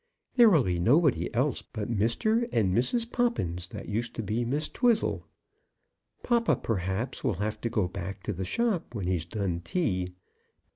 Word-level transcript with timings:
There 0.35 0.49
will 0.49 0.63
be 0.63 0.79
nobody 0.79 1.31
else 1.31 1.61
but 1.61 1.91
Mr. 1.95 2.49
and 2.51 2.75
Mrs. 2.75 3.11
Poppins, 3.11 3.67
that 3.67 3.87
used 3.87 4.15
to 4.15 4.23
be 4.23 4.43
Miss 4.43 4.67
Twizzle. 4.67 5.27
Papa, 6.23 6.55
perhaps, 6.55 7.23
will 7.23 7.35
have 7.35 7.61
to 7.61 7.69
go 7.69 7.87
back 7.87 8.23
to 8.23 8.33
the 8.33 8.43
shop 8.43 8.95
when 8.95 9.05
he's 9.05 9.25
done 9.25 9.59
tea. 9.63 10.15